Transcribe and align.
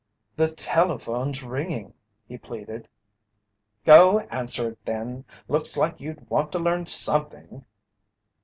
"The 0.35 0.49
telephone's 0.51 1.43
ringing," 1.43 1.93
he 2.27 2.35
pleaded. 2.35 2.89
"Go 3.85 4.17
answer 4.31 4.71
it, 4.71 4.83
then; 4.83 5.25
looks 5.47 5.77
like 5.77 6.01
you'd 6.01 6.27
want 6.27 6.51
to 6.53 6.57
learn 6.57 6.87
something!" 6.87 7.65